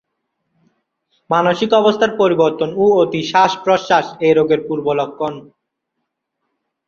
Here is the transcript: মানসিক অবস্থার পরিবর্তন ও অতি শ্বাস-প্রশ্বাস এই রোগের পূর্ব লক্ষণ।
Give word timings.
মানসিক 1.29 1.69
অবস্থার 1.73 2.11
পরিবর্তন 2.17 2.69
ও 2.75 2.85
অতি 3.01 3.21
শ্বাস-প্রশ্বাস 3.23 4.05
এই 4.25 4.33
রোগের 4.33 4.61
পূর্ব 4.67 4.85
লক্ষণ। 4.99 5.33